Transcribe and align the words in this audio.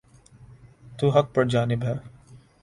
تو 0.97 1.09
حق 1.09 1.39
بجانب 1.39 1.83
ہیں۔ 1.83 1.99